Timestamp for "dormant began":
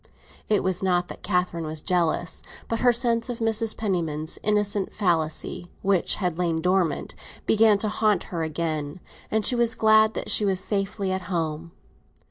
6.59-7.77